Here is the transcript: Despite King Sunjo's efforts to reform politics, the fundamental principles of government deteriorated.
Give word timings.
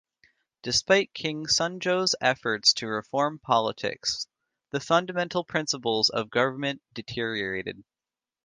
Despite 0.63 1.13
King 1.13 1.45
Sunjo's 1.45 2.15
efforts 2.19 2.73
to 2.73 2.87
reform 2.87 3.37
politics, 3.37 4.25
the 4.71 4.79
fundamental 4.79 5.43
principles 5.43 6.09
of 6.09 6.31
government 6.31 6.81
deteriorated. 6.95 7.83